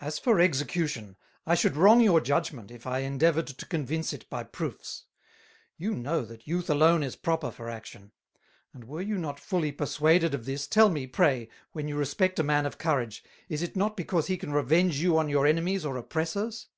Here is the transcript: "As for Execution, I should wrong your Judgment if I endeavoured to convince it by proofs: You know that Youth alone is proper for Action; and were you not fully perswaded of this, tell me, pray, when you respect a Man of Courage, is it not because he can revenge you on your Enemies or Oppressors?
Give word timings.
"As 0.00 0.18
for 0.18 0.40
Execution, 0.40 1.18
I 1.44 1.54
should 1.54 1.76
wrong 1.76 2.00
your 2.00 2.22
Judgment 2.22 2.70
if 2.70 2.86
I 2.86 3.00
endeavoured 3.00 3.46
to 3.48 3.66
convince 3.66 4.14
it 4.14 4.24
by 4.30 4.42
proofs: 4.42 5.04
You 5.76 5.92
know 5.94 6.24
that 6.24 6.46
Youth 6.46 6.70
alone 6.70 7.02
is 7.02 7.14
proper 7.14 7.50
for 7.50 7.68
Action; 7.68 8.12
and 8.72 8.84
were 8.84 9.02
you 9.02 9.18
not 9.18 9.38
fully 9.38 9.70
perswaded 9.70 10.32
of 10.32 10.46
this, 10.46 10.66
tell 10.66 10.88
me, 10.88 11.06
pray, 11.06 11.50
when 11.72 11.88
you 11.88 11.96
respect 11.98 12.38
a 12.38 12.42
Man 12.42 12.64
of 12.64 12.78
Courage, 12.78 13.22
is 13.50 13.60
it 13.60 13.76
not 13.76 13.98
because 13.98 14.28
he 14.28 14.38
can 14.38 14.50
revenge 14.50 14.98
you 15.00 15.18
on 15.18 15.28
your 15.28 15.46
Enemies 15.46 15.84
or 15.84 15.98
Oppressors? 15.98 16.66